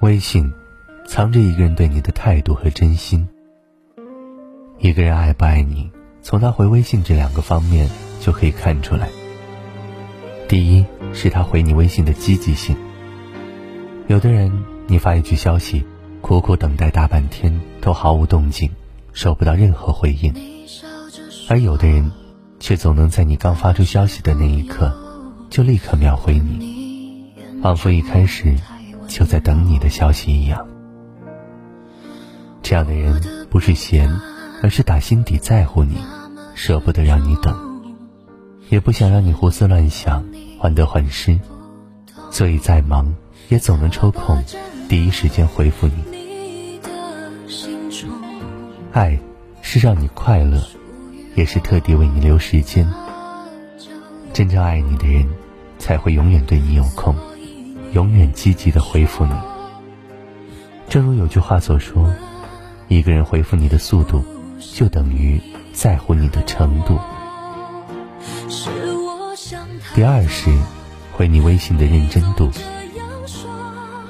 [0.00, 0.52] 微信，
[1.08, 3.26] 藏着一个人对你的态度和真心。
[4.78, 5.90] 一个人爱不爱你，
[6.22, 9.08] 从他回微信这两个方面就可以看出来。
[10.46, 12.76] 第一是他回你微信的积极性。
[14.06, 14.52] 有的人，
[14.86, 15.84] 你发一句消息，
[16.20, 18.70] 苦苦等待大半天都毫无动静，
[19.12, 20.32] 收不到任何回应；
[21.48, 22.12] 而有的人，
[22.60, 24.96] 却总能在你刚发出消息的那一刻，
[25.50, 28.54] 就立刻秒回你，仿佛一开始
[29.08, 30.68] 就在等你的消息一样。
[32.62, 34.08] 这样的人不是闲，
[34.62, 35.96] 而是打心底在乎你，
[36.54, 37.56] 舍不得让你等，
[38.68, 40.24] 也不想让你胡思乱想、
[40.58, 41.40] 患得患失，
[42.30, 43.14] 所以再忙。
[43.48, 44.44] 也总能抽空，
[44.90, 45.94] 第一时间回复你。
[48.92, 49.18] 爱
[49.62, 50.62] 是让你快乐，
[51.34, 52.86] 也是特地为你留时间。
[54.34, 55.26] 真正爱你的人，
[55.78, 57.14] 才会永远对你有空，
[57.92, 59.32] 永远积极的回复你。
[60.88, 62.12] 正如有句话所说，
[62.88, 64.24] 一个人回复你的速度，
[64.74, 65.40] 就等于
[65.72, 66.98] 在乎你的程度。
[69.94, 70.50] 第二是，
[71.12, 72.50] 回你微信的认真度。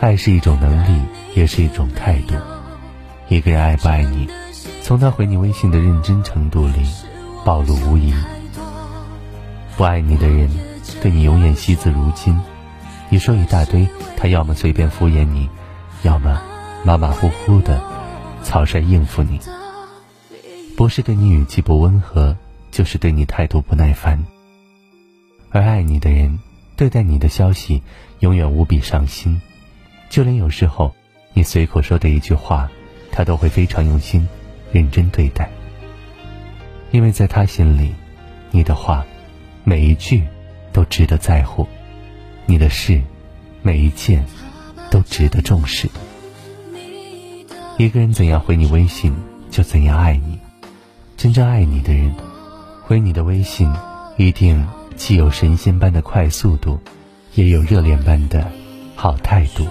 [0.00, 1.00] 爱是一种能力，
[1.34, 2.34] 也是一种态度。
[3.28, 4.28] 一个人爱不爱你，
[4.82, 6.84] 从他回你微信的认真程度里
[7.44, 8.12] 暴露无遗。
[9.76, 10.50] 不爱你的人，
[11.00, 12.38] 对你永远惜字如金。
[13.14, 15.48] 你说一大堆，他要么随便敷衍你，
[16.02, 16.42] 要么
[16.84, 17.80] 马马虎虎的
[18.42, 19.38] 草率应付你。
[20.76, 22.36] 不是对你语气不温和，
[22.72, 24.20] 就是对你态度不耐烦。
[25.50, 26.40] 而爱你的人，
[26.74, 27.80] 对待你的消息
[28.18, 29.40] 永远无比上心。
[30.10, 30.92] 就连有时候，
[31.34, 32.68] 你随口说的一句话，
[33.12, 34.28] 他都会非常用心、
[34.72, 35.48] 认真对待。
[36.90, 37.94] 因为在他心里，
[38.50, 39.06] 你的话，
[39.62, 40.26] 每一句
[40.72, 41.64] 都值得在乎；
[42.46, 43.00] 你的事，
[43.62, 44.24] 每一件
[44.90, 45.88] 都值得重视。
[47.78, 49.14] 一个人怎样回你微信，
[49.50, 50.38] 就怎样爱你。
[51.16, 52.14] 真正爱你的人，
[52.82, 53.72] 回你的微信，
[54.16, 54.66] 一定
[54.96, 56.78] 既有神仙般的快速度，
[57.34, 58.46] 也有热恋般的
[58.94, 59.66] 好态度。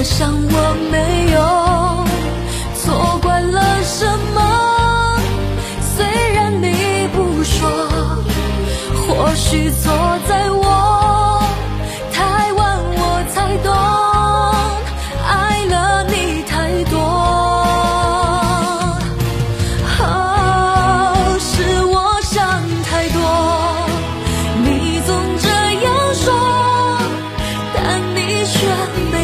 [0.00, 0.56] 我想我
[0.92, 0.96] 没
[1.32, 1.38] 有
[2.76, 5.18] 错怪了什么，
[5.96, 7.68] 虽然你不说，
[9.08, 9.92] 或许错
[10.28, 11.42] 在我，
[12.12, 13.74] 太晚我才懂，
[15.26, 16.94] 爱了你太多。
[21.40, 22.38] 是我想
[22.84, 23.18] 太多，
[24.62, 25.10] 你总
[25.40, 25.48] 这
[25.82, 26.32] 样说，
[27.74, 28.62] 但你全
[29.10, 29.17] 都。